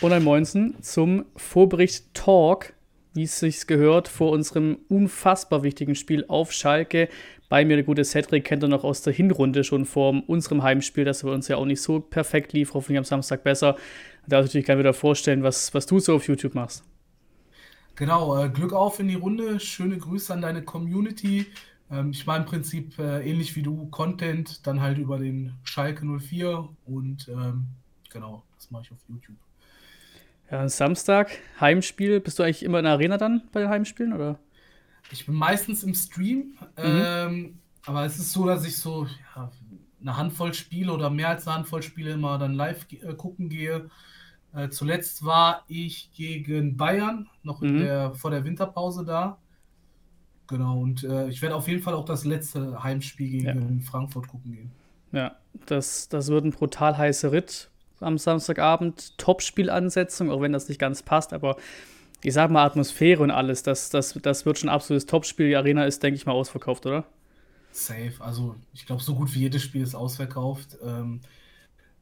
[0.00, 2.72] Und ein Moinsen zum Vorbericht Talk,
[3.12, 7.10] wie es sich gehört, vor unserem unfassbar wichtigen Spiel auf Schalke.
[7.50, 11.04] Bei mir der gute Cedric kennt er noch aus der Hinrunde schon vor unserem Heimspiel,
[11.04, 13.74] das bei uns ja auch nicht so perfekt lief, hoffentlich am Samstag besser.
[14.22, 16.82] Da darf ich natürlich gerne wieder vorstellen, was, was du so auf YouTube machst.
[17.96, 19.60] Genau, äh, Glück auf in die Runde.
[19.60, 21.44] Schöne Grüße an deine Community.
[21.90, 26.06] Ähm, ich mache im Prinzip äh, ähnlich wie du Content, dann halt über den Schalke
[26.06, 27.66] 04 und ähm,
[28.10, 29.36] genau, das mache ich auf YouTube.
[30.50, 32.20] Ja, Samstag, Heimspiel.
[32.20, 34.38] Bist du eigentlich immer in der Arena dann bei den Heimspielen oder?
[35.12, 36.84] Ich bin meistens im Stream, mhm.
[36.84, 39.50] ähm, aber es ist so, dass ich so ja,
[40.00, 43.90] eine Handvoll Spiele oder mehr als eine Handvoll Spiele immer dann live äh, gucken gehe.
[44.52, 47.78] Äh, zuletzt war ich gegen Bayern, noch mhm.
[47.78, 49.38] der, vor der Winterpause da.
[50.48, 53.84] Genau, und äh, ich werde auf jeden Fall auch das letzte Heimspiel gegen ja.
[53.88, 54.70] Frankfurt gucken gehen.
[55.12, 57.69] Ja, das, das wird ein brutal heißer Ritt
[58.00, 59.16] am Samstagabend.
[59.18, 61.56] Top-Spielansetzung, auch wenn das nicht ganz passt, aber
[62.22, 65.48] ich sag mal, Atmosphäre und alles, das, das, das wird schon ein absolutes Topspiel.
[65.48, 67.04] Die Arena ist, denke ich mal, ausverkauft, oder?
[67.72, 68.12] Safe.
[68.18, 70.76] Also, ich glaube, so gut wie jedes Spiel ist ausverkauft.
[70.84, 71.20] Ähm,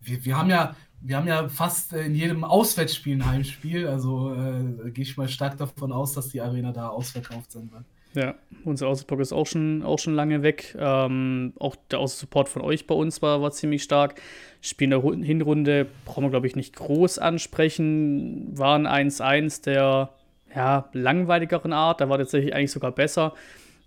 [0.01, 3.87] wir, wir, haben ja, wir haben ja fast in jedem Auswärtsspiel ein Heimspiel.
[3.87, 7.85] Also äh, gehe ich mal stark davon aus, dass die Arena da ausverkauft sein wird.
[8.15, 10.77] Ja, unser Außenblock ist auch schon, auch schon lange weg.
[10.79, 14.21] Ähm, auch der Außensupport von euch bei uns war, war ziemlich stark.
[14.61, 18.59] Spiel in der Hinrunde brauchen wir, glaube ich, nicht groß ansprechen.
[18.59, 20.11] Waren 1-1 der
[20.55, 22.01] ja, langweiligeren Art.
[22.01, 23.35] Da war tatsächlich eigentlich sogar besser.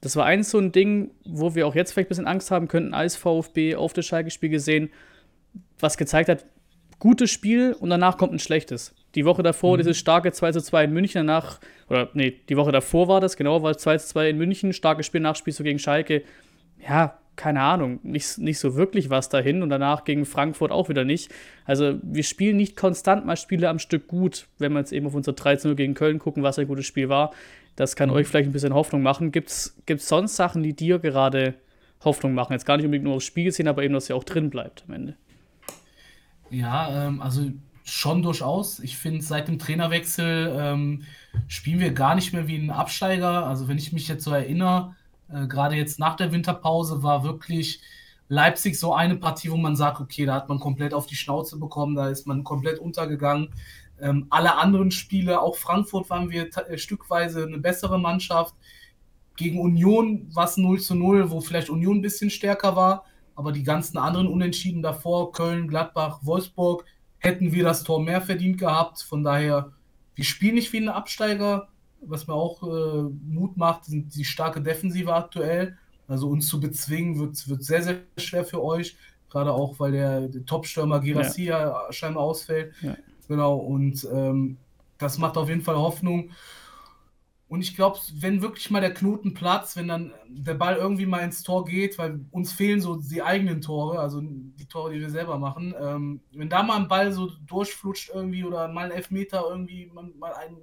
[0.02, 2.67] Das war eins so ein Ding, wo wir auch jetzt vielleicht ein bisschen Angst haben
[2.67, 4.89] könnten, als VfB auf das Schalke-Spiel gesehen,
[5.80, 6.45] was gezeigt hat,
[7.00, 8.95] gutes Spiel und danach kommt ein schlechtes.
[9.16, 9.80] Die Woche davor, mhm.
[9.80, 11.59] dieses starke 2 zu 2 in München, danach,
[11.90, 15.06] oder nee, die Woche davor war das, genau, war 2 zu 2 in München, starkes
[15.06, 16.23] Spiel, Nachspiel so gegen Schalke.
[16.88, 21.03] Ja, keine Ahnung, nicht, nicht so wirklich was dahin und danach gegen Frankfurt auch wieder
[21.03, 21.31] nicht.
[21.66, 25.16] Also wir spielen nicht konstant mal Spiele am Stück gut, wenn wir jetzt eben auf
[25.16, 27.31] unser 13-0 gegen Köln gucken, was ein gutes Spiel war.
[27.75, 28.16] Das kann mhm.
[28.16, 29.31] euch vielleicht ein bisschen Hoffnung machen.
[29.31, 31.56] Gibt es sonst Sachen, die dir gerade
[32.03, 32.53] Hoffnung machen?
[32.53, 34.84] Jetzt gar nicht unbedingt nur aufs Spiel gesehen, aber eben, dass ihr auch drin bleibt
[34.88, 35.16] am Ende.
[36.50, 37.50] Ja, ähm, also
[37.91, 38.79] schon durchaus.
[38.79, 41.03] Ich finde, seit dem Trainerwechsel ähm,
[41.47, 43.46] spielen wir gar nicht mehr wie ein Absteiger.
[43.46, 44.96] Also wenn ich mich jetzt so erinnere,
[45.29, 47.81] äh, gerade jetzt nach der Winterpause war wirklich
[48.29, 51.59] Leipzig so eine Partie, wo man sagt, okay, da hat man komplett auf die Schnauze
[51.59, 53.50] bekommen, da ist man komplett untergegangen.
[54.00, 58.56] Ähm, alle anderen Spiele, auch Frankfurt waren wir äh, stückweise eine bessere Mannschaft.
[59.35, 63.03] Gegen Union war es 0 zu 0, wo vielleicht Union ein bisschen stärker war,
[63.35, 66.85] aber die ganzen anderen Unentschieden davor, Köln, Gladbach, Wolfsburg,
[67.22, 69.02] hätten wir das Tor mehr verdient gehabt.
[69.02, 69.72] Von daher,
[70.16, 71.70] wir spielen nicht wie ein Absteiger,
[72.02, 75.78] was mir auch äh, Mut macht, sind die starke Defensive aktuell.
[76.08, 78.98] Also uns zu bezwingen wird, wird sehr, sehr schwer für euch.
[79.30, 81.94] Gerade auch, weil der, der Top-Stürmer Girassia ja.
[81.94, 82.74] scheinbar ausfällt.
[82.82, 82.98] Ja.
[83.28, 84.58] Genau, und ähm,
[84.98, 86.32] das macht auf jeden Fall Hoffnung.
[87.51, 91.19] Und ich glaube, wenn wirklich mal der Knoten platzt, wenn dann der Ball irgendwie mal
[91.19, 95.09] ins Tor geht, weil uns fehlen so die eigenen Tore, also die Tore, die wir
[95.09, 99.44] selber machen, ähm, wenn da mal ein Ball so durchflutscht irgendwie oder mal ein Elfmeter
[99.50, 100.56] irgendwie man, mal ein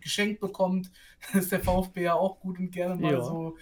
[0.00, 0.90] Geschenk bekommt,
[1.34, 3.22] ist der VfB ja auch gut und gerne mal ja.
[3.22, 3.58] so,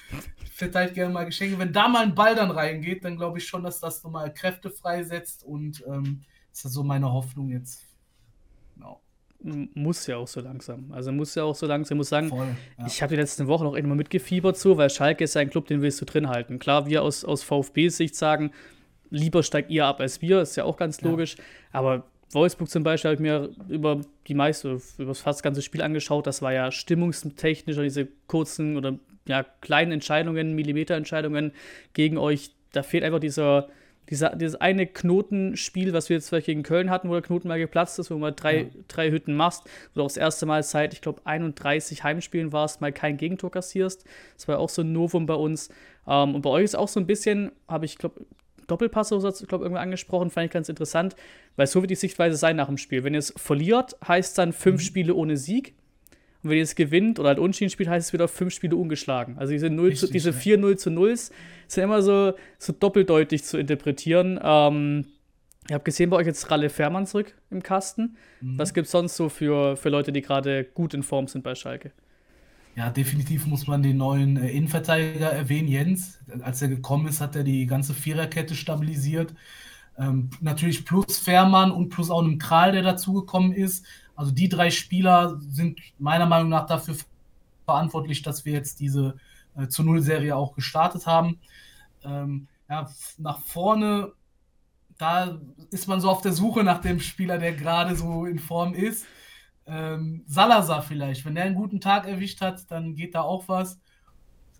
[0.52, 1.58] verteilt gerne mal Geschenke.
[1.58, 4.70] Wenn da mal ein Ball dann reingeht, dann glaube ich schon, dass das nochmal Kräfte
[4.70, 6.22] freisetzt und ähm,
[6.52, 7.88] das ist so meine Hoffnung jetzt
[9.40, 10.90] muss ja auch so langsam.
[10.92, 11.96] Also muss ja auch so langsam.
[11.96, 12.86] Ich muss sagen, Voll, ja.
[12.86, 15.66] ich habe die letzten Wochen auch immer mitgefiebert so, weil Schalke ist ja ein Club,
[15.66, 16.58] den willst du drin halten.
[16.58, 18.50] Klar, wir aus, aus VfB-Sicht sagen,
[19.10, 21.36] lieber steigt ihr ab als wir, ist ja auch ganz logisch.
[21.36, 21.44] Ja.
[21.72, 25.82] Aber Wolfsburg zum Beispiel habe ich mir über die meiste, über fast das ganze Spiel
[25.82, 26.26] angeschaut.
[26.26, 31.52] Das war ja stimmungstechnisch, diese kurzen oder ja, kleinen Entscheidungen, Millimeterentscheidungen
[31.92, 32.50] gegen euch.
[32.72, 33.68] Da fehlt einfach dieser
[34.10, 37.58] dieser, dieses eine Knotenspiel, was wir jetzt vielleicht gegen Köln hatten, wo der Knoten mal
[37.58, 38.66] geplatzt ist, wo du mal drei, ja.
[38.88, 42.80] drei Hütten machst, wo du auch das erste Mal seit, ich glaube, 31 Heimspielen warst,
[42.80, 44.04] mal kein Gegentor kassierst.
[44.36, 45.68] Das war auch so ein Novum bei uns.
[46.06, 48.24] Ähm, und bei euch ist auch so ein bisschen, habe ich, glaube
[48.66, 51.16] Doppelpass, oder so, glaube irgendwann angesprochen, fand ich ganz interessant,
[51.56, 53.02] weil so wird die Sichtweise sein nach dem Spiel.
[53.02, 54.84] Wenn ihr es verliert, heißt dann fünf mhm.
[54.84, 55.74] Spiele ohne Sieg.
[56.42, 59.38] Und wenn ihr es gewinnt oder halt Unschieden spielt, heißt es wieder fünf Spiele ungeschlagen.
[59.38, 61.32] Also diese, 0 Richtig, zu, diese 4-0 zu 0s
[61.66, 64.38] sind immer so, so doppeldeutig zu interpretieren.
[64.42, 65.06] Ähm,
[65.66, 68.16] ich habe gesehen bei euch jetzt Ralle Fährmann zurück im Kasten.
[68.40, 68.58] Mhm.
[68.58, 71.54] Was gibt es sonst so für, für Leute, die gerade gut in Form sind bei
[71.54, 71.92] Schalke?
[72.74, 76.20] Ja, definitiv muss man den neuen äh, Innenverteidiger erwähnen, Jens.
[76.42, 79.34] Als er gekommen ist, hat er die ganze Viererkette stabilisiert.
[79.98, 83.84] Ähm, natürlich plus Fährmann und plus auch einem Kral, der dazugekommen ist.
[84.18, 86.96] Also die drei Spieler sind meiner Meinung nach dafür
[87.64, 89.14] verantwortlich, dass wir jetzt diese
[89.56, 91.38] äh, zu Null-Serie auch gestartet haben.
[92.02, 94.10] Ähm, ja, nach vorne,
[94.98, 95.38] da
[95.70, 99.06] ist man so auf der Suche nach dem Spieler, der gerade so in Form ist.
[99.66, 103.78] Ähm, Salazar vielleicht, wenn der einen guten Tag erwischt hat, dann geht da auch was.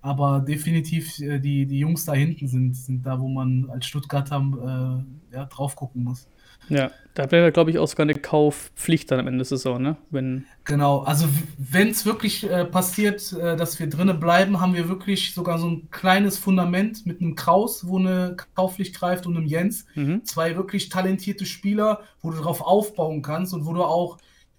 [0.03, 5.03] Aber definitiv äh, die, die Jungs da hinten sind, sind da, wo man als Stuttgarter
[5.33, 6.29] äh, ja, drauf gucken muss.
[6.69, 9.97] Ja, da wäre, glaube ich, auch sogar eine Kaufpflicht dann am Ende der Saison, ne?
[10.11, 11.27] Wenn genau, also
[11.59, 15.69] wenn es wirklich äh, passiert, äh, dass wir drinnen bleiben, haben wir wirklich sogar so
[15.69, 19.87] ein kleines Fundament mit einem Kraus, wo eine Kaufpflicht greift und einem Jens.
[19.97, 20.25] Mhm.
[20.25, 24.19] Zwei wirklich talentierte Spieler, wo du darauf aufbauen kannst und wo du auch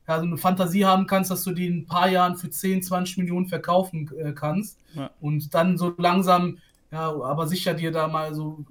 [0.10, 2.82] ja, so eine Fantasie haben kannst, dass du die in ein paar Jahren für 10,
[2.84, 4.80] 20 Millionen verkaufen äh, kannst.
[4.96, 5.12] Ja.
[5.22, 6.58] Und dann so langsam,
[6.92, 8.66] ja, aber sicher dir da mal so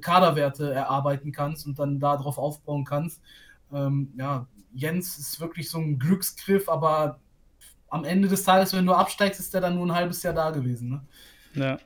[0.00, 3.20] Kaderwerte erarbeiten kannst und dann darauf aufbauen kannst.
[3.72, 7.20] Ähm, ja, Jens ist wirklich so ein Glücksgriff, aber
[7.88, 10.50] am Ende des Tages, wenn du absteigst, ist der dann nur ein halbes Jahr da
[10.50, 10.90] gewesen.
[10.90, 11.02] Ne?
[11.54, 11.78] Ja.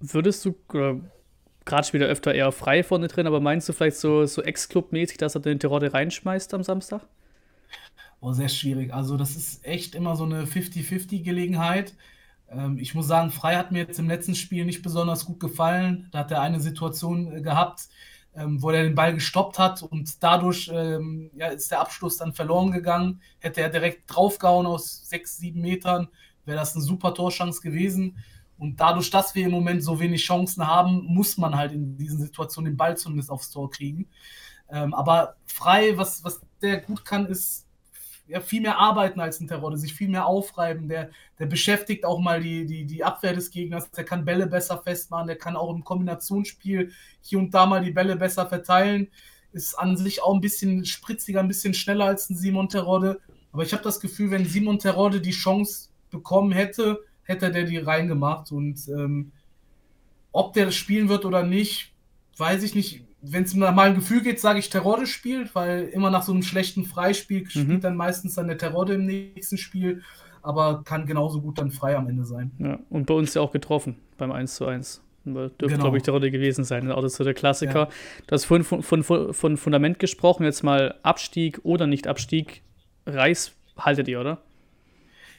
[0.00, 4.24] Würdest du, gerade spielt er öfter eher frei vorne drin, aber meinst du vielleicht so,
[4.24, 7.02] so Ex-Club-mäßig, dass er den Terodde reinschmeißt am Samstag?
[8.20, 8.92] Oh, sehr schwierig.
[8.92, 11.94] Also, das ist echt immer so eine 50-50-Gelegenheit.
[12.50, 16.08] Ähm, ich muss sagen, Frei hat mir jetzt im letzten Spiel nicht besonders gut gefallen.
[16.12, 17.88] Da hat er eine Situation äh, gehabt,
[18.34, 22.32] ähm, wo er den Ball gestoppt hat und dadurch ähm, ja, ist der Abschluss dann
[22.32, 23.20] verloren gegangen.
[23.38, 26.08] Hätte er direkt draufgehauen aus sechs, sieben Metern,
[26.44, 28.16] wäre das eine super Torchance gewesen.
[28.58, 32.20] Und dadurch, dass wir im Moment so wenig Chancen haben, muss man halt in diesen
[32.20, 34.06] Situationen den Ball zumindest aufs Tor kriegen.
[34.68, 37.66] Ähm, aber frei, was, was der gut kann, ist
[38.30, 40.88] ja, viel mehr arbeiten als ein Terror, sich viel mehr aufreiben.
[40.88, 43.90] Der, der beschäftigt auch mal die, die, die Abwehr des Gegners.
[43.90, 45.26] Der kann Bälle besser festmachen.
[45.26, 49.08] Der kann auch im Kombinationsspiel hier und da mal die Bälle besser verteilen.
[49.52, 53.20] Ist an sich auch ein bisschen spritziger, ein bisschen schneller als ein Simon Terodde.
[53.52, 57.78] Aber ich habe das Gefühl, wenn Simon Terodde die Chance bekommen hätte, hätte der die
[57.78, 58.52] reingemacht.
[58.52, 59.32] Und ähm,
[60.30, 61.92] ob der das spielen wird oder nicht,
[62.36, 65.88] weiß ich nicht wenn es mir mal ein Gefühl geht, sage ich Terrorde spielt, weil
[65.88, 67.48] immer nach so einem schlechten Freispiel mhm.
[67.48, 70.02] spielt dann meistens dann der Terrorde im nächsten Spiel,
[70.42, 72.50] aber kann genauso gut dann frei am Ende sein.
[72.58, 75.02] Ja, und bei uns ja auch getroffen beim 1 zu 1.
[75.24, 75.82] Dürfte, genau.
[75.82, 76.90] glaube ich, Terrorde gewesen sein.
[76.90, 77.80] Auch das ist so der Klassiker.
[77.80, 77.88] Ja.
[78.26, 82.62] Du hast vorhin von, von, von, Fundament gesprochen, jetzt mal Abstieg oder nicht Abstieg.
[83.04, 84.38] Reis haltet ihr, oder?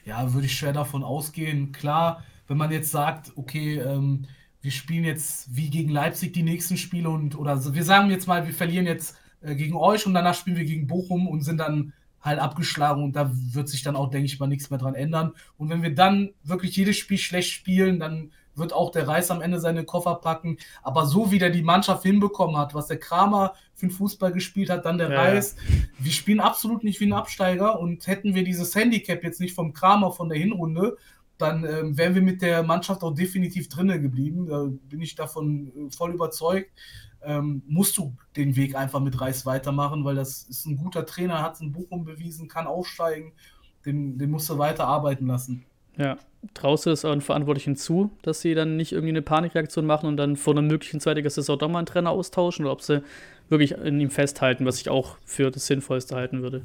[0.04, 1.72] Ja, würde ich schwer davon ausgehen.
[1.72, 4.26] Klar, wenn man jetzt sagt, okay, ähm,
[4.62, 8.46] wir spielen jetzt wie gegen Leipzig die nächsten Spiele und oder wir sagen jetzt mal,
[8.46, 11.92] wir verlieren jetzt äh, gegen euch und danach spielen wir gegen Bochum und sind dann
[12.20, 15.32] halt abgeschlagen und da wird sich dann auch, denke ich mal, nichts mehr dran ändern.
[15.58, 19.40] Und wenn wir dann wirklich jedes Spiel schlecht spielen, dann wird auch der Reis am
[19.40, 20.58] Ende seine Koffer packen.
[20.82, 24.70] Aber so wie der die Mannschaft hinbekommen hat, was der Kramer für den Fußball gespielt
[24.70, 25.56] hat, dann der ja, Reis,
[25.98, 29.72] wir spielen absolut nicht wie ein Absteiger und hätten wir dieses Handicap jetzt nicht vom
[29.72, 30.96] Kramer von der Hinrunde,
[31.42, 34.46] dann ähm, wären wir mit der Mannschaft auch definitiv drinnen geblieben.
[34.46, 36.70] Da bin ich davon äh, voll überzeugt.
[37.22, 41.42] Ähm, musst du den Weg einfach mit Reis weitermachen, weil das ist ein guter Trainer,
[41.42, 43.32] hat es in Bochum bewiesen, kann aufsteigen.
[43.84, 45.64] Den, den musst du weiter arbeiten lassen.
[45.96, 46.16] Ja,
[46.54, 50.16] traust du es euren Verantwortlichen zu, dass sie dann nicht irgendwie eine Panikreaktion machen und
[50.16, 53.02] dann vor einer möglichen zweiten Saison doch mal einen Trainer austauschen oder ob sie
[53.48, 56.62] wirklich in ihm festhalten, was ich auch für das Sinnvollste halten würde?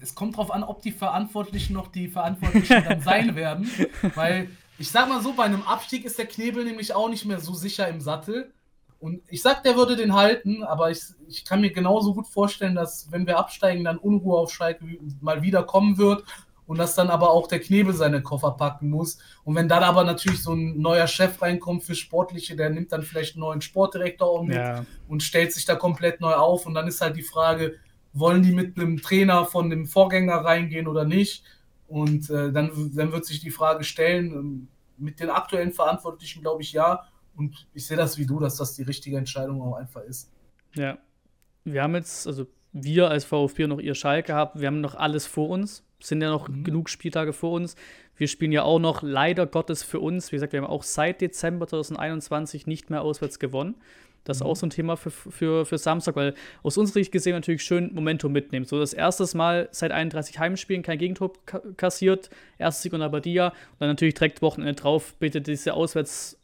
[0.00, 3.70] Es kommt darauf an, ob die Verantwortlichen noch die Verantwortlichen dann sein werden.
[4.14, 4.48] Weil
[4.78, 7.54] ich sag mal so, bei einem Abstieg ist der Knebel nämlich auch nicht mehr so
[7.54, 8.52] sicher im Sattel.
[8.98, 12.74] Und ich sag, der würde den halten, aber ich, ich kann mir genauso gut vorstellen,
[12.74, 14.84] dass wenn wir absteigen, dann Unruhe auf Schalke
[15.20, 16.24] mal wieder kommen wird
[16.66, 19.18] und dass dann aber auch der Knebel seine Koffer packen muss.
[19.42, 23.02] Und wenn dann aber natürlich so ein neuer Chef reinkommt für Sportliche, der nimmt dann
[23.02, 24.84] vielleicht einen neuen Sportdirektor auch mit ja.
[25.08, 26.66] und stellt sich da komplett neu auf.
[26.66, 27.76] Und dann ist halt die Frage,
[28.12, 31.44] wollen die mit einem Trainer von dem Vorgänger reingehen oder nicht?
[31.86, 36.62] Und äh, dann, dann wird sich die Frage stellen, ähm, mit den aktuellen Verantwortlichen glaube
[36.62, 37.04] ich ja.
[37.34, 40.30] Und ich sehe das wie du, dass das die richtige Entscheidung auch einfach ist.
[40.74, 40.98] Ja.
[41.64, 45.26] Wir haben jetzt, also wir als VfB noch ihr Schalke gehabt, wir haben noch alles
[45.26, 45.84] vor uns.
[46.00, 46.64] Sind ja noch mhm.
[46.64, 47.76] genug Spieltage vor uns.
[48.16, 50.30] Wir spielen ja auch noch leider Gottes für uns.
[50.32, 53.76] Wie gesagt, wir haben auch seit Dezember 2021 nicht mehr auswärts gewonnen.
[54.24, 54.58] Das ist auch mhm.
[54.58, 58.32] so ein Thema für, für, für Samstag, weil aus unserer Sicht gesehen natürlich schön Momentum
[58.32, 58.66] mitnehmen.
[58.66, 61.32] So das erste Mal seit 31 Heimspielen kein Gegentor
[61.76, 66.38] kassiert, erstes Sieg unter Badia und dann natürlich direkt Wochenende drauf, bitte diese Auswärts,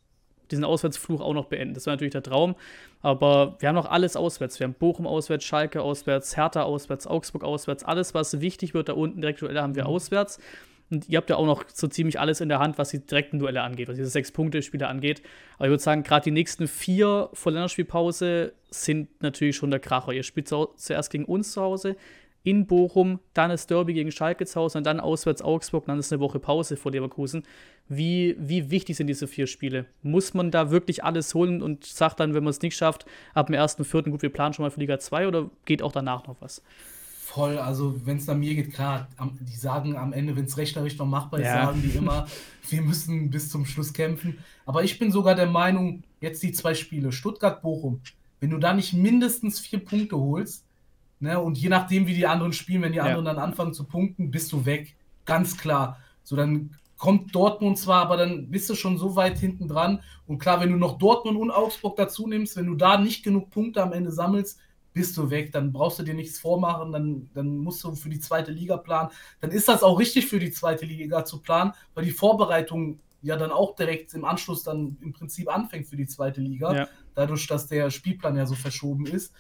[0.51, 1.75] diesen Auswärtsfluch auch noch beenden.
[1.75, 2.55] Das war natürlich der Traum,
[3.03, 4.59] aber wir haben noch alles auswärts.
[4.59, 7.85] Wir haben Bochum auswärts, Schalke auswärts, Hertha auswärts, Augsburg auswärts.
[7.85, 9.91] Alles, was wichtig wird da unten direkt haben wir mhm.
[9.91, 10.39] auswärts.
[10.91, 13.39] Und ihr habt ja auch noch so ziemlich alles in der Hand, was die direkten
[13.39, 15.23] Duelle angeht, was diese Sechs-Punkte-Spiele angeht.
[15.57, 20.13] Aber ich würde sagen, gerade die nächsten vier vor Länderspielpause sind natürlich schon der Kracher.
[20.13, 21.97] Ihr spielt zuerst gegen uns zu Hause,
[22.47, 26.13] in Bochum, dann ist Derby gegen Schalke zu Hause und dann auswärts Augsburg, dann ist
[26.13, 27.43] eine Woche Pause vor Leverkusen.
[27.89, 29.87] Wie, wie wichtig sind diese vier Spiele?
[30.05, 33.49] Muss man da wirklich alles holen und sagt dann, wenn man es nicht schafft, ab
[33.49, 34.11] dem 1.4.
[34.11, 36.63] gut, wir planen schon mal für Liga 2 oder geht auch danach noch was?
[37.27, 40.57] Voll, also wenn es nach mir geht, klar, am, die sagen am Ende, wenn es
[40.57, 41.67] rechnerisch noch machbar ist, ja.
[41.67, 42.29] sagen die immer,
[42.71, 44.39] wir müssen bis zum Schluss kämpfen.
[44.65, 48.01] Aber ich bin sogar der Meinung, jetzt die zwei Spiele, Stuttgart-Bochum,
[48.39, 50.65] wenn du da nicht mindestens vier Punkte holst,
[51.19, 53.35] ne, und je nachdem, wie die anderen spielen, wenn die anderen ja.
[53.35, 54.95] dann anfangen zu punkten, bist du weg.
[55.25, 55.99] Ganz klar.
[56.23, 60.01] So, dann kommt Dortmund zwar, aber dann bist du schon so weit hinten dran.
[60.29, 63.51] Und klar, wenn du noch Dortmund und Augsburg dazu nimmst, wenn du da nicht genug
[63.51, 64.61] Punkte am Ende sammelst,
[64.97, 65.53] bist du weg.
[65.53, 69.11] Dann brauchst du dir nichts vormachen, dann, dann musst du für die zweite Liga planen.
[69.41, 73.37] Dann ist das auch richtig für die zweite Liga zu planen, weil die Vorbereitung ja
[73.37, 76.89] dann auch direkt im Anschluss dann im Prinzip anfängt für die zweite Liga, ja.
[77.15, 79.35] dadurch, dass der Spielplan ja so verschoben ist.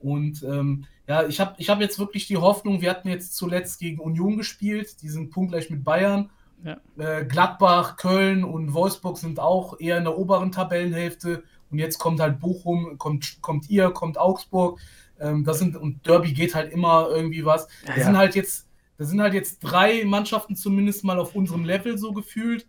[0.00, 3.78] Und ähm, ja, ich habe ich hab jetzt wirklich die Hoffnung, wir hatten jetzt zuletzt
[3.78, 6.30] gegen Union gespielt, die sind punktgleich mit Bayern.
[6.64, 6.78] Ja.
[6.98, 11.44] Äh, Gladbach, Köln und Wolfsburg sind auch eher in der oberen Tabellenhälfte.
[11.70, 14.80] Und jetzt kommt halt Bochum, kommt, kommt ihr, kommt Augsburg.
[15.20, 17.68] Ähm, das sind, und Derby geht halt immer irgendwie was.
[17.86, 21.64] Ja, das sind halt jetzt, das sind halt jetzt drei Mannschaften zumindest mal auf unserem
[21.64, 22.66] Level so gefühlt.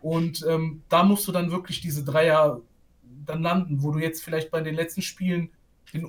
[0.00, 2.60] Und ähm, da musst du dann wirklich diese Dreier
[3.24, 5.50] dann landen, wo du jetzt vielleicht bei den letzten Spielen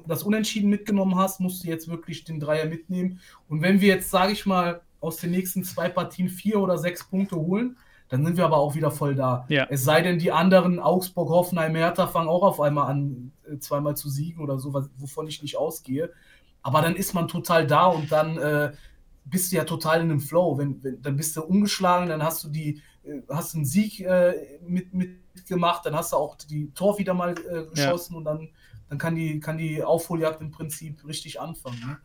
[0.08, 3.20] das Unentschieden mitgenommen hast, musst du jetzt wirklich den Dreier mitnehmen.
[3.50, 7.04] Und wenn wir jetzt, sage ich mal, aus den nächsten zwei Partien vier oder sechs
[7.04, 7.78] Punkte holen,
[8.14, 9.44] dann sind wir aber auch wieder voll da.
[9.50, 9.66] Ja.
[9.72, 13.98] Es sei denn, die anderen, Augsburg, Hoffenheim, Hertha, fangen auch auf einmal an, äh, zweimal
[13.98, 16.12] zu siegen oder so, wovon ich nicht ausgehe.
[16.62, 18.74] Aber dann ist man total da und dann äh,
[19.26, 20.60] bist du ja total in einem Flow.
[20.60, 24.60] Wenn, wenn, dann bist du ungeschlagen, dann hast du die, äh, hast einen Sieg äh,
[24.64, 28.18] mit, mitgemacht, dann hast du auch die Tor wieder mal äh, geschossen ja.
[28.20, 28.50] und dann,
[28.90, 31.80] dann kann, die, kann die Aufholjagd im Prinzip richtig anfangen.
[31.80, 31.98] Ne?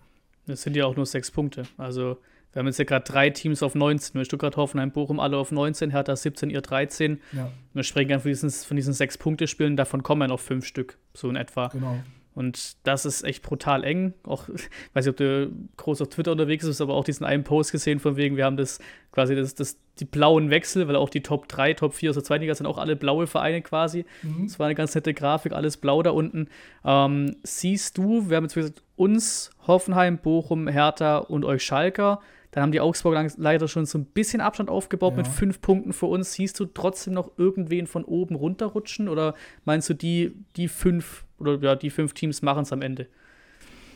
[0.47, 1.65] Das sind ja auch nur sechs Punkte.
[1.77, 2.17] Also
[2.53, 4.25] wir haben jetzt ja gerade drei Teams auf 19.
[4.25, 7.21] Stuttgart, Hoffenheim, Bochum alle auf 19, Hertha 17, ihr 13.
[7.33, 7.51] Ja.
[7.75, 10.99] Wir sprechen dann von diesen, von diesen sechs Punkte-Spielen, davon kommen ja noch fünf Stück,
[11.15, 11.69] so in etwa.
[11.69, 11.99] Genau.
[12.39, 14.15] Und das ist echt brutal eng.
[14.23, 17.43] Auch, ich weiß nicht, ob du groß auf Twitter unterwegs bist, aber auch diesen einen
[17.43, 18.79] Post gesehen, von wegen, wir haben das
[19.11, 22.23] quasi das, das, die blauen Wechsel, weil auch die Top 3, Top 4 aus der
[22.23, 24.05] zweiten Liga sind auch alle blaue Vereine quasi.
[24.23, 24.45] Mhm.
[24.45, 26.47] Das war eine ganz nette Grafik, alles blau da unten.
[26.85, 32.21] Ähm, siehst du, wir haben jetzt gesagt, uns, Hoffenheim, Bochum, Hertha und euch Schalker.
[32.51, 35.19] Dann haben die Augsburg leider schon so ein bisschen Abstand aufgebaut ja.
[35.19, 36.33] mit fünf Punkten für uns.
[36.33, 41.59] Siehst du trotzdem noch irgendwen von oben runterrutschen oder meinst du, die, die fünf oder
[41.61, 43.07] ja, die fünf Teams machen es am Ende?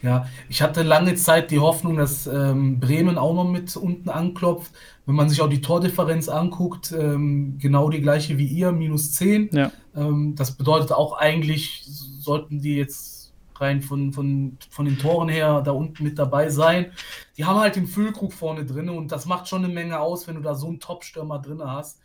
[0.03, 4.73] Ja, ich hatte lange Zeit die Hoffnung, dass ähm, Bremen auch noch mit unten anklopft.
[5.07, 9.51] Wenn man sich auch die Tordifferenz anguckt, ähm, genau die gleiche wie ihr, minus 10.
[9.53, 9.71] Ja.
[9.95, 13.22] Ähm, das bedeutet auch eigentlich, sollten die jetzt
[13.61, 16.93] rein von, von, von den Toren her da unten mit dabei sein.
[17.37, 20.37] Die haben halt den Füllkrug vorne drin und das macht schon eine Menge aus, wenn
[20.37, 22.01] du da so einen Top-Stürmer drin hast.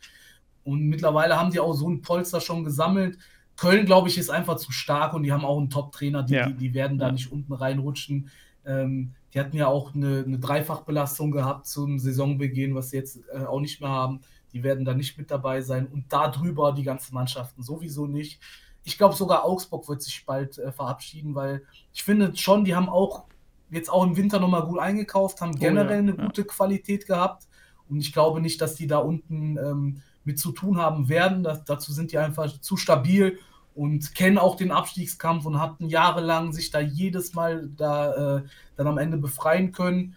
[0.64, 3.18] Und mittlerweile haben die auch so ein Polster schon gesammelt.
[3.56, 6.48] Köln, glaube ich, ist einfach zu stark und die haben auch einen Top-Trainer, die, ja.
[6.48, 7.12] die, die, werden da ja.
[7.12, 8.30] nicht unten reinrutschen.
[8.66, 13.46] Ähm, die hatten ja auch eine, eine, Dreifachbelastung gehabt zum Saisonbeginn, was sie jetzt äh,
[13.46, 14.22] auch nicht mehr haben.
[14.54, 18.40] Die werden da nicht mit dabei sein und darüber die ganzen Mannschaften sowieso nicht
[18.88, 21.62] ich glaube sogar Augsburg wird sich bald äh, verabschieden, weil
[21.94, 23.26] ich finde schon, die haben auch
[23.70, 27.48] jetzt auch im Winter nochmal gut eingekauft, haben generell oh ja, eine gute Qualität gehabt
[27.90, 31.44] und ich glaube nicht, dass die da unten ähm, mit zu tun haben werden.
[31.44, 33.38] Das, dazu sind die einfach zu stabil
[33.76, 38.44] und kennen auch den Abstiegskampf und hatten jahrelang sich da jedes Mal da äh,
[38.78, 40.16] dann am Ende befreien können.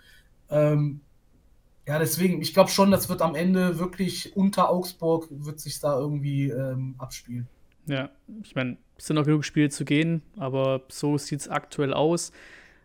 [0.49, 1.01] Ähm,
[1.89, 5.99] ja, deswegen, ich glaube schon, das wird am Ende wirklich unter Augsburg, wird sich da
[5.99, 7.49] irgendwie ähm, abspielen.
[7.87, 8.11] Ja,
[8.43, 12.33] ich meine, es sind noch genug Spiele zu gehen, aber so sieht es aktuell aus.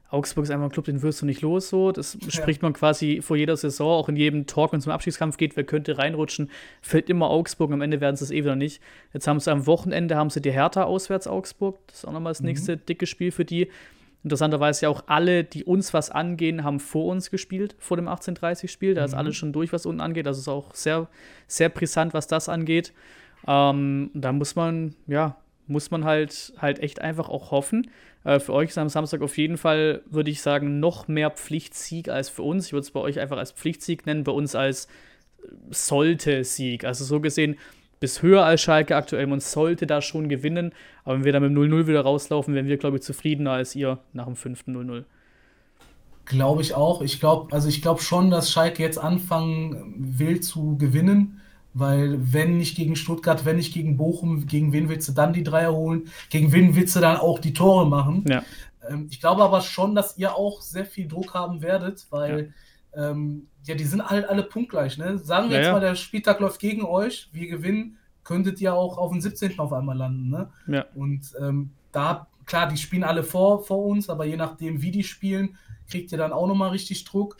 [0.10, 1.92] Augsburg ist einfach ein Club, den wirst du nicht los so.
[1.92, 2.32] Das ja.
[2.32, 5.58] spricht man quasi vor jeder Saison, auch in jedem Talk, wenn es um Abstiegskampf geht,
[5.58, 6.50] wer könnte reinrutschen,
[6.82, 8.82] fällt immer Augsburg, am Ende werden sie es eh wieder nicht.
[9.14, 12.32] Jetzt haben sie am Wochenende, haben sie die Hertha auswärts Augsburg, das ist auch nochmal
[12.32, 12.48] das mhm.
[12.48, 13.68] nächste dicke Spiel für die.
[14.24, 18.96] Interessanterweise ja auch alle, die uns was angehen, haben vor uns gespielt, vor dem 1830-Spiel.
[18.96, 19.06] Da mhm.
[19.06, 20.26] ist alles schon durch, was unten angeht.
[20.26, 21.08] Das ist auch sehr,
[21.48, 22.92] sehr brisant, was das angeht.
[23.48, 25.38] Ähm, da muss man, ja,
[25.68, 27.90] muss man halt, halt echt einfach auch hoffen.
[28.24, 32.10] Äh, für euch ist am Samstag auf jeden Fall, würde ich sagen, noch mehr Pflichtsieg
[32.10, 32.68] als für uns.
[32.68, 36.86] Ich würde es bei euch einfach als Pflichtsieg nennen, bei uns als äh, Sollte-Sieg.
[36.86, 37.58] Also so gesehen,
[38.00, 39.28] bis höher als Schalke aktuell.
[39.28, 40.74] Man sollte da schon gewinnen.
[41.04, 44.00] Aber wenn wir dann mit 0-0 wieder rauslaufen, wären wir, glaube ich, zufriedener als ihr
[44.14, 45.06] nach dem fünften 0-0.
[46.26, 47.02] Glaube ich auch.
[47.02, 51.42] Ich glaube, also ich glaube schon, dass Schalke jetzt anfangen will zu gewinnen.
[51.78, 55.44] Weil wenn nicht gegen Stuttgart, wenn nicht gegen Bochum, gegen wen willst du dann die
[55.44, 56.08] Dreier holen?
[56.30, 58.24] Gegen wen willst du dann auch die Tore machen?
[58.30, 58.44] Ja.
[58.90, 62.54] Ähm, ich glaube aber schon, dass ihr auch sehr viel Druck haben werdet, weil
[62.96, 64.98] ja, ähm, ja die sind halt alle punktgleich.
[64.98, 65.18] Ne?
[65.18, 68.98] Sagen wir ja, jetzt mal, der Spieltag läuft gegen euch, wir gewinnen, könntet ihr auch
[68.98, 69.60] auf dem 17.
[69.60, 70.30] auf einmal landen.
[70.30, 70.50] Ne?
[70.68, 70.86] Ja.
[70.96, 75.04] Und ähm, da, klar, die spielen alle vor, vor uns, aber je nachdem, wie die
[75.04, 75.58] spielen,
[75.90, 77.36] kriegt ihr dann auch nochmal richtig Druck.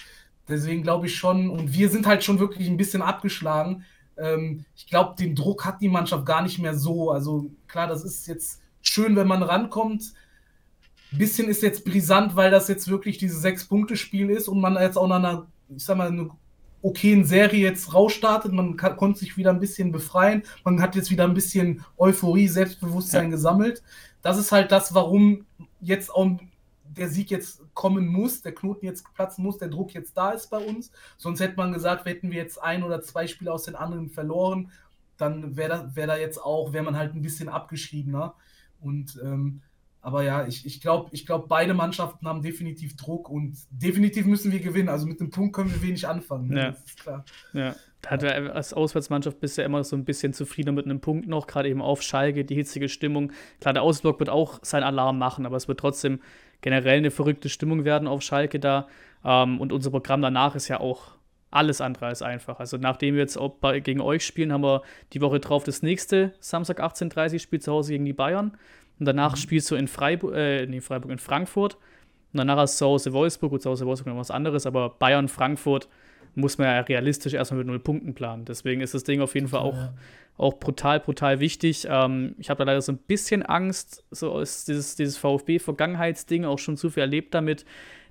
[0.50, 3.86] Deswegen glaube ich schon, und wir sind halt schon wirklich ein bisschen abgeschlagen.
[4.18, 7.12] Ähm, ich glaube, den Druck hat die Mannschaft gar nicht mehr so.
[7.12, 10.14] Also klar, das ist jetzt schön, wenn man rankommt.
[11.12, 14.98] Ein bisschen ist jetzt brisant, weil das jetzt wirklich dieses Sechs-Punkte-Spiel ist und man jetzt
[14.98, 16.30] auch nach einer, ich sag mal, eine
[16.82, 18.52] okayen Serie jetzt rausstartet.
[18.52, 20.44] Man kann, konnte sich wieder ein bisschen befreien.
[20.64, 23.30] Man hat jetzt wieder ein bisschen Euphorie, Selbstbewusstsein ja.
[23.32, 23.82] gesammelt.
[24.22, 25.46] Das ist halt das, warum
[25.82, 26.40] jetzt auch
[26.98, 30.50] der Sieg jetzt kommen muss, der Knoten jetzt platzen muss, der Druck jetzt da ist
[30.50, 30.92] bei uns.
[31.18, 34.72] Sonst hätte man gesagt, hätten wir jetzt ein oder zwei Spiele aus den anderen verloren,
[35.18, 38.36] dann wäre da, wär da jetzt auch, wäre man halt ein bisschen abgeschriebener.
[38.82, 39.62] Und ähm,
[40.06, 44.52] aber ja, ich, ich glaube, ich glaub, beide Mannschaften haben definitiv Druck und definitiv müssen
[44.52, 44.88] wir gewinnen.
[44.88, 46.50] Also mit dem Punkt können wir wenig anfangen.
[46.50, 46.60] Ne?
[46.60, 46.72] Ja.
[46.72, 47.26] Das ist klar.
[47.54, 47.76] Ja.
[48.04, 51.48] Da hat er als Auswärtsmannschaft bisher immer so ein bisschen zufriedener mit einem Punkt noch,
[51.48, 53.32] gerade eben auf Schalke, die hitzige Stimmung.
[53.60, 56.20] Klar, der Ausblock wird auch seinen Alarm machen, aber es wird trotzdem
[56.66, 58.88] generell eine verrückte Stimmung werden auf Schalke da.
[59.24, 61.12] Ähm, und unser Programm danach ist ja auch
[61.52, 62.60] alles andere als einfach.
[62.60, 64.82] Also nachdem wir jetzt bei, gegen euch spielen, haben wir
[65.14, 68.58] die Woche drauf das nächste Samstag 18.30 Spiel zu Hause gegen die Bayern.
[69.00, 69.38] Und danach mhm.
[69.38, 71.76] spielst du in Freiburg, äh, nee, Freiburg, in Frankfurt.
[72.34, 74.90] Und danach hast du zu Hause Wolfsburg, gut, zu Hause Wolfsburg noch was anderes, aber
[74.90, 75.88] Bayern, Frankfurt
[76.36, 78.46] muss man ja realistisch erstmal mit null Punkten planen.
[78.46, 79.94] Deswegen ist das Ding auf jeden Fall auch, ja.
[80.38, 81.88] auch brutal, brutal wichtig.
[81.90, 86.60] Ähm, ich habe da leider so ein bisschen Angst, so ist dieses, dieses VfB-Vergangenheitsding auch
[86.60, 87.66] schon zu viel erlebt damit,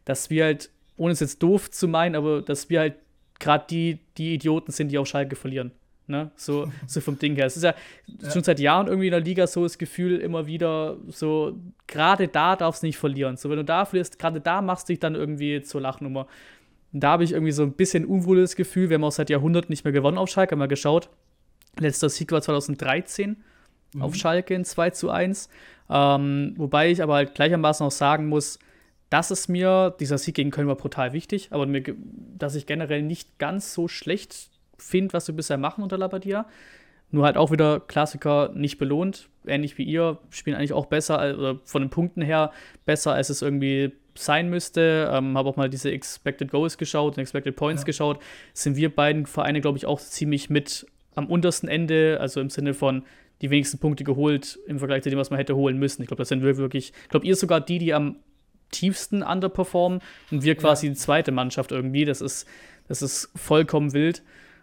[0.04, 2.94] dass wir halt, ohne es jetzt doof zu meinen, aber dass wir halt
[3.38, 5.72] gerade die, die Idioten sind, die auf Schalke verlieren.
[6.06, 6.30] Ne?
[6.36, 7.46] So, so vom Ding her.
[7.46, 7.74] Es ist ja,
[8.06, 12.28] ja, schon seit Jahren irgendwie in der Liga so das Gefühl, immer wieder so, gerade
[12.28, 13.36] da darfst du nicht verlieren.
[13.36, 16.26] So, wenn du da verlierst, gerade da machst du dich dann irgendwie zur Lachnummer.
[16.96, 18.88] Da habe ich irgendwie so ein bisschen unwohles Gefühl.
[18.88, 21.08] Wir haben auch seit Jahrhunderten nicht mehr gewonnen auf Schalke, haben wir geschaut.
[21.78, 23.36] Letzter Sieg war 2013
[23.94, 24.02] mhm.
[24.02, 25.48] auf Schalke in 2 zu 1.
[25.90, 28.60] Ähm, wobei ich aber halt gleichermaßen auch sagen muss,
[29.10, 31.82] das ist mir, dieser Sieg gegen Köln war brutal wichtig, aber mir,
[32.38, 36.46] dass ich generell nicht ganz so schlecht finde, was wir bisher machen unter Labadia.
[37.10, 39.28] Nur halt auch wieder Klassiker nicht belohnt.
[39.46, 42.52] Ähnlich wie ihr, spielen eigentlich auch besser, oder von den Punkten her
[42.86, 45.10] besser, als es irgendwie sein müsste.
[45.12, 47.86] Ähm, Habe auch mal diese Expected Goals geschaut und Expected Points ja.
[47.86, 48.20] geschaut.
[48.52, 52.74] Sind wir beiden Vereine, glaube ich, auch ziemlich mit am untersten Ende, also im Sinne
[52.74, 53.04] von
[53.40, 56.02] die wenigsten Punkte geholt im Vergleich zu dem, was man hätte holen müssen.
[56.02, 58.16] Ich glaube, das sind wir wirklich, ich glaube, ihr sogar die, die am
[58.70, 60.00] tiefsten underperformen
[60.30, 60.92] und wir quasi ja.
[60.92, 62.04] die zweite Mannschaft irgendwie.
[62.04, 62.46] Das ist,
[62.88, 64.22] das ist vollkommen wild.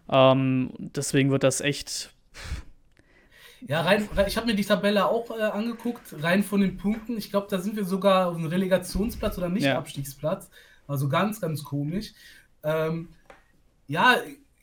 [0.10, 2.14] Ähm, deswegen wird das echt.
[3.68, 7.18] Ja, rein, ich habe mir die Tabelle auch äh, angeguckt, rein von den Punkten.
[7.18, 9.78] Ich glaube, da sind wir sogar auf einem Relegationsplatz oder nicht ja.
[9.78, 10.50] Abstiegsplatz.
[10.88, 12.14] Also ganz, ganz komisch.
[12.64, 13.10] Ähm,
[13.88, 14.16] ja,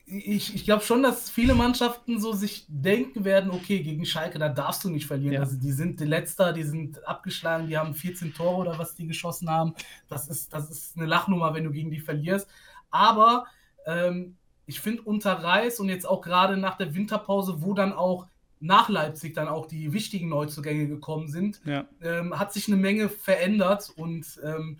[0.05, 4.49] ich, ich glaube schon, dass viele Mannschaften so sich denken werden, okay, gegen Schalke, da
[4.49, 5.33] darfst du nicht verlieren.
[5.33, 5.39] Ja.
[5.41, 9.07] Also die sind die Letzter, die sind abgeschlagen, die haben 14 Tore oder was die
[9.07, 9.75] geschossen haben.
[10.07, 12.49] Das ist, das ist eine Lachnummer, wenn du gegen die verlierst.
[12.89, 13.45] Aber
[13.85, 14.35] ähm,
[14.65, 18.27] ich finde unter Reis und jetzt auch gerade nach der Winterpause, wo dann auch
[18.59, 21.85] nach Leipzig dann auch die wichtigen Neuzugänge gekommen sind, ja.
[22.01, 24.79] ähm, hat sich eine Menge verändert und ähm,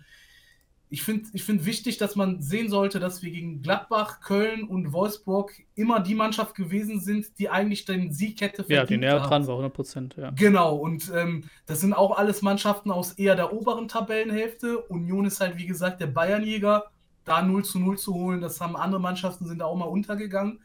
[0.92, 4.92] ich finde ich find wichtig, dass man sehen sollte, dass wir gegen Gladbach, Köln und
[4.92, 8.78] Wolfsburg immer die Mannschaft gewesen sind, die eigentlich den Sieg hätte verdient.
[8.78, 10.30] Ja, die näher dran war, 100 Prozent, ja.
[10.30, 14.78] Genau, und ähm, das sind auch alles Mannschaften aus eher der oberen Tabellenhälfte.
[14.78, 16.90] Union ist halt, wie gesagt, der Bayernjäger.
[17.24, 20.60] Da 0 zu 0 zu holen, das haben andere Mannschaften, sind da auch mal untergegangen.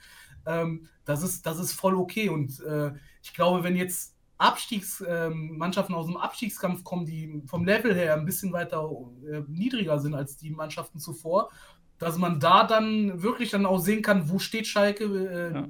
[0.46, 2.30] Ähm, das, ist, das ist voll okay.
[2.30, 2.92] Und äh,
[3.24, 8.26] ich glaube, wenn jetzt Abstiegsmannschaften ähm, aus dem Abstiegskampf kommen, die vom Level her ein
[8.26, 8.90] bisschen weiter
[9.30, 11.52] äh, niedriger sind als die Mannschaften zuvor,
[11.98, 15.68] dass man da dann wirklich dann auch sehen kann, wo steht Schalke, äh, ja.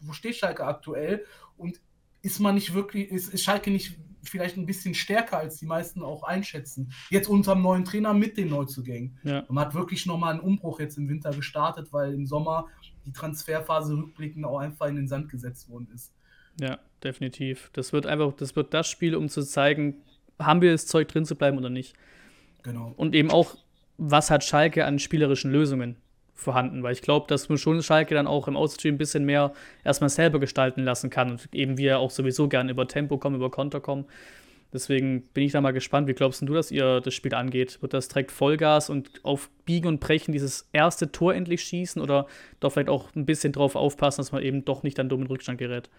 [0.00, 1.26] wo steht Schalke aktuell
[1.58, 1.80] und
[2.22, 6.02] ist man nicht wirklich, ist, ist Schalke nicht vielleicht ein bisschen stärker, als die meisten
[6.02, 6.92] auch einschätzen.
[7.10, 9.18] Jetzt unter dem neuen Trainer mit den Neuzugängen.
[9.22, 9.44] Ja.
[9.48, 12.66] Man hat wirklich nochmal einen Umbruch jetzt im Winter gestartet, weil im Sommer
[13.06, 16.12] die Transferphase rückblickend auch einfach in den Sand gesetzt worden ist.
[16.60, 17.70] Ja, definitiv.
[17.72, 20.02] Das wird einfach, das wird das Spiel, um zu zeigen,
[20.38, 21.94] haben wir das Zeug drin zu bleiben oder nicht.
[22.62, 22.92] Genau.
[22.96, 23.56] Und eben auch,
[23.96, 25.96] was hat Schalke an spielerischen Lösungen
[26.40, 29.52] vorhanden, weil ich glaube, dass man schon Schalke dann auch im Outstream ein bisschen mehr
[29.84, 33.50] erstmal selber gestalten lassen kann und eben wir auch sowieso gerne über Tempo kommen, über
[33.50, 34.06] Konter kommen.
[34.72, 37.82] Deswegen bin ich da mal gespannt, wie glaubst du, dass ihr das Spiel angeht?
[37.82, 42.26] Wird das direkt Vollgas und auf Biegen und Brechen dieses erste Tor endlich schießen oder
[42.60, 45.26] doch vielleicht auch ein bisschen drauf aufpassen, dass man eben doch nicht dann dumm in
[45.26, 45.90] Rückstand gerät?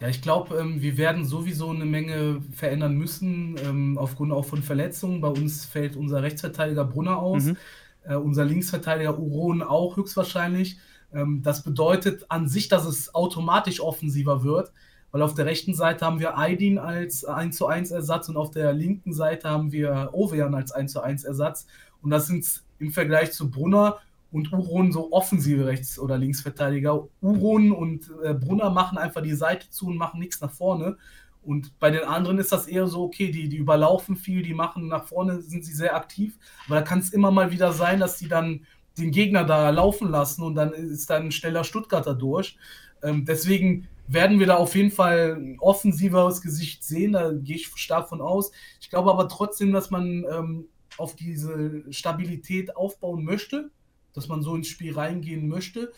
[0.00, 4.62] Ja, ich glaube, ähm, wir werden sowieso eine Menge verändern müssen, ähm, aufgrund auch von
[4.62, 5.20] Verletzungen.
[5.20, 7.56] Bei uns fällt unser Rechtsverteidiger Brunner aus, mhm.
[8.04, 10.78] Äh, unser Linksverteidiger Uron auch höchstwahrscheinlich.
[11.12, 14.72] Ähm, das bedeutet an sich, dass es automatisch offensiver wird,
[15.10, 18.50] weil auf der rechten Seite haben wir Aydin als 1 zu 1 Ersatz und auf
[18.50, 21.66] der linken Seite haben wir Ovean als 1 zu 1 Ersatz.
[22.02, 23.98] Und das sind im Vergleich zu Brunner
[24.30, 27.08] und Uron so offensive Rechts- oder Linksverteidiger.
[27.22, 30.96] Uron und äh, Brunner machen einfach die Seite zu und machen nichts nach vorne.
[31.42, 34.88] Und bei den anderen ist das eher so, okay, die, die überlaufen viel, die machen
[34.88, 36.36] nach vorne, sind sie sehr aktiv.
[36.66, 38.66] Aber da kann es immer mal wieder sein, dass die dann
[38.98, 42.58] den Gegner da laufen lassen und dann ist dann schneller Stuttgarter durch.
[43.02, 47.70] Ähm, deswegen werden wir da auf jeden Fall ein offensiveres Gesicht sehen, da gehe ich
[47.76, 48.50] stark von aus.
[48.80, 53.70] Ich glaube aber trotzdem, dass man ähm, auf diese Stabilität aufbauen möchte,
[54.14, 55.92] dass man so ins Spiel reingehen möchte.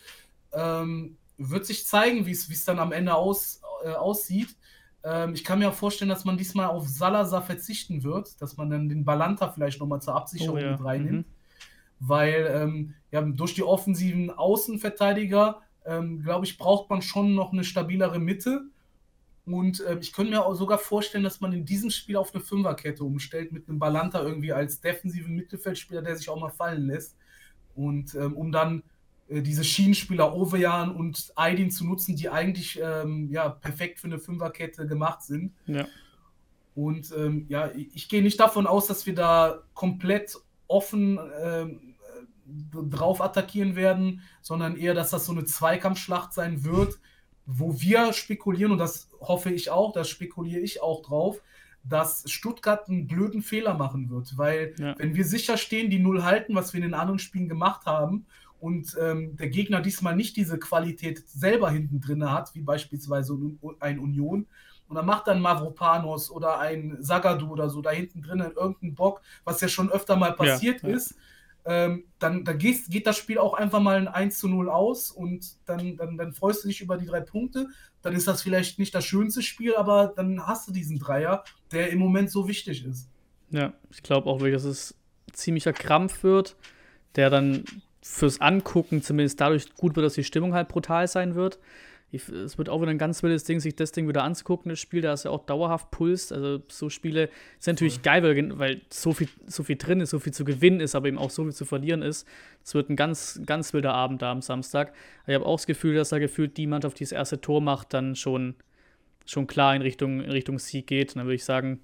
[0.53, 4.55] Ähm, wird sich zeigen, wie es dann am Ende aus, äh, aussieht.
[5.03, 8.69] Ähm, ich kann mir auch vorstellen, dass man diesmal auf Salazar verzichten wird, dass man
[8.69, 10.71] dann den Balanta vielleicht nochmal zur Absicherung oh, ja.
[10.71, 11.27] mit reinnimmt.
[11.27, 11.33] Mhm.
[11.99, 17.63] Weil ähm, ja, durch die offensiven Außenverteidiger, ähm, glaube ich, braucht man schon noch eine
[17.63, 18.63] stabilere Mitte.
[19.45, 22.43] Und äh, ich könnte mir auch sogar vorstellen, dass man in diesem Spiel auf eine
[22.43, 27.17] Fünferkette umstellt, mit einem Balanta irgendwie als defensiven Mittelfeldspieler, der sich auch mal fallen lässt.
[27.75, 28.83] Und ähm, um dann
[29.31, 34.85] diese Schienenspieler Ovejan und Aydin zu nutzen, die eigentlich ähm, ja, perfekt für eine Fünferkette
[34.87, 35.53] gemacht sind.
[35.65, 35.87] Ja.
[36.75, 41.95] Und ähm, ja, ich gehe nicht davon aus, dass wir da komplett offen ähm,
[42.89, 46.99] drauf attackieren werden, sondern eher, dass das so eine Zweikampfschlacht sein wird,
[47.45, 51.41] wo wir spekulieren, und das hoffe ich auch, das spekuliere ich auch drauf,
[51.83, 54.37] dass Stuttgart einen blöden Fehler machen wird.
[54.37, 54.95] Weil, ja.
[54.97, 58.25] wenn wir sicher stehen, die Null halten, was wir in den anderen Spielen gemacht haben,
[58.61, 63.37] und ähm, der Gegner diesmal nicht diese Qualität selber hinten drin hat, wie beispielsweise
[63.79, 64.47] ein Union,
[64.87, 69.21] und dann macht dann Mavropanos oder ein Sagadu oder so da hinten drin irgendeinen Bock,
[69.45, 70.95] was ja schon öfter mal passiert ja, ja.
[70.95, 71.15] ist,
[71.63, 75.11] ähm, dann, dann geht, geht, das Spiel auch einfach mal ein 1 zu 0 aus
[75.11, 77.67] und dann, dann, dann freust du dich über die drei Punkte.
[78.01, 81.91] Dann ist das vielleicht nicht das schönste Spiel, aber dann hast du diesen Dreier, der
[81.91, 83.07] im Moment so wichtig ist.
[83.49, 84.95] Ja, ich glaube auch wirklich, dass es
[85.33, 86.57] ziemlicher Krampf wird,
[87.15, 87.63] der dann
[88.01, 91.59] fürs Angucken zumindest dadurch gut wird, dass die Stimmung halt brutal sein wird.
[92.13, 94.99] Es wird auch wieder ein ganz wildes Ding, sich das Ding wieder anzugucken, das Spiel,
[95.01, 96.33] da ist ja auch dauerhaft Puls.
[96.33, 98.03] Also so Spiele sind natürlich cool.
[98.03, 101.07] geil, weil, weil, so, viel, so viel drin ist, so viel zu gewinnen ist, aber
[101.07, 102.27] eben auch so viel zu verlieren ist.
[102.65, 104.93] Es wird ein ganz, ganz wilder Abend da am Samstag.
[105.25, 107.93] Ich habe auch das Gefühl, dass da gefühlt die Mannschaft, die das erste Tor macht,
[107.93, 108.55] dann schon,
[109.25, 111.11] schon klar in Richtung, in Richtung Sieg geht.
[111.11, 111.79] Und dann würde ich sagen,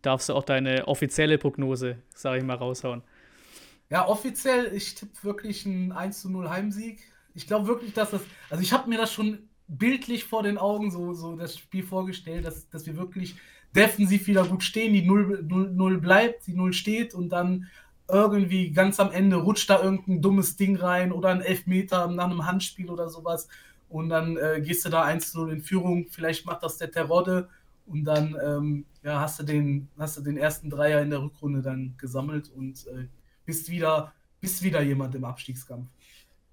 [0.00, 3.02] darfst du auch deine offizielle Prognose, sage ich mal, raushauen.
[3.92, 7.00] Ja, offiziell, ich tippe wirklich einen 1 zu 0 Heimsieg.
[7.34, 8.22] Ich glaube wirklich, dass das.
[8.48, 12.46] Also ich habe mir das schon bildlich vor den Augen so, so das Spiel vorgestellt,
[12.46, 13.36] dass, dass wir wirklich
[13.76, 17.68] defensiv wieder gut stehen, die 0, 0, 0 bleibt, die 0 steht und dann
[18.08, 22.46] irgendwie ganz am Ende rutscht da irgendein dummes Ding rein oder ein Elfmeter nach einem
[22.46, 23.48] Handspiel oder sowas
[23.90, 27.50] und dann äh, gehst du da 1-0 in Führung, vielleicht macht das der Terodde
[27.84, 31.60] und dann ähm, ja, hast, du den, hast du den ersten Dreier in der Rückrunde
[31.60, 33.08] dann gesammelt und äh,
[33.44, 35.88] bist wieder, bist wieder jemand im Abstiegskampf.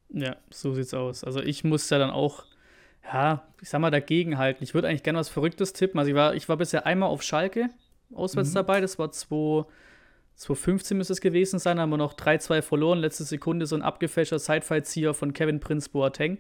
[0.10, 1.24] Ja, so sieht's aus.
[1.24, 2.46] Also ich muss ja dann auch,
[3.04, 4.64] ja, ich sag mal, dagegenhalten.
[4.64, 6.00] Ich würde eigentlich gerne was Verrücktes tippen.
[6.00, 7.70] Also ich war, ich war bisher einmal auf Schalke
[8.14, 8.56] auswärts mhm.
[8.56, 9.66] dabei, das war 2,
[10.36, 13.00] 2015 müsste es gewesen sein, haben wir noch 3-2 verloren.
[13.00, 16.40] Letzte Sekunde so ein abgefälschter Sidefallzieher von Kevin Prince Boateng.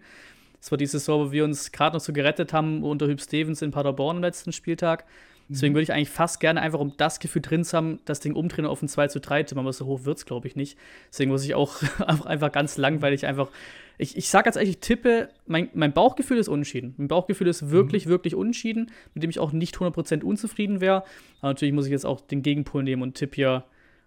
[0.60, 3.62] Das war die Saison, wo wir uns gerade noch so gerettet haben unter Hüb Stevens
[3.62, 5.06] in Paderborn am letzten Spieltag.
[5.52, 8.36] Deswegen würde ich eigentlich fast gerne einfach, um das Gefühl drin zu haben, das Ding
[8.36, 10.78] umdrehen auf ein 2 zu 3 tippen, aber so hoch wird es, glaube ich, nicht.
[11.10, 11.82] Deswegen muss ich auch
[12.26, 13.50] einfach ganz langweilig einfach.
[13.98, 16.94] Ich, ich sage jetzt eigentlich, ich tippe, mein, mein Bauchgefühl ist unschieden.
[16.98, 18.12] Mein Bauchgefühl ist wirklich, mhm.
[18.12, 21.04] wirklich unschieden, mit dem ich auch nicht 100% unzufrieden wäre.
[21.40, 23.64] Aber natürlich muss ich jetzt auch den Gegenpol nehmen und tippe hier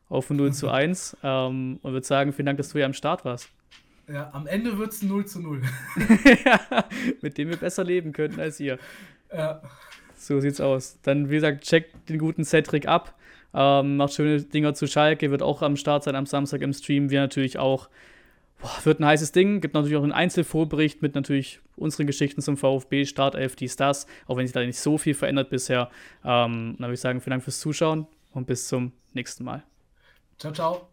[0.08, 0.52] auf 0 mhm.
[0.52, 3.50] zu 1 ähm, und würde sagen, vielen Dank, dass du hier am Start warst.
[4.08, 5.62] Ja, am Ende wird es 0 zu 0.
[6.44, 6.84] ja,
[7.20, 8.78] mit dem wir besser leben könnten als ihr.
[9.32, 9.60] Ja.
[10.26, 10.98] So sieht's aus.
[11.02, 13.14] Dann, wie gesagt, checkt den guten Cedric ab.
[13.54, 17.10] Ähm, macht schöne Dinger zu Schalke, wird auch am Start sein am Samstag im Stream.
[17.10, 17.88] Wir natürlich auch.
[18.60, 19.60] Boah, wird ein heißes Ding.
[19.60, 24.06] Gibt natürlich auch einen Einzelvorbericht mit natürlich unseren Geschichten zum VfB, Startelf, dies, das.
[24.26, 25.90] Auch wenn sich da nicht so viel verändert bisher.
[26.24, 29.64] Ähm, dann würde ich sagen, vielen Dank fürs Zuschauen und bis zum nächsten Mal.
[30.38, 30.88] Ciao, ciao.